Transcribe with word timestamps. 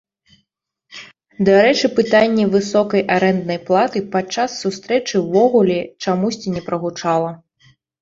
Дарэчы, 1.49 1.89
пытанне 1.99 2.47
высокай 2.57 3.01
арэнднай 3.17 3.59
платы 3.69 4.05
падчас 4.19 4.59
сустрэчы 4.65 5.15
ўвогуле 5.29 5.79
чамусьці 6.03 6.47
не 6.59 6.69
прагучала. 6.69 7.31